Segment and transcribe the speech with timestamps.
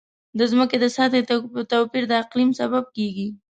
[0.37, 1.21] د ځمکې د سطحې
[1.71, 3.27] توپیر د اقلیم سبب کېږي.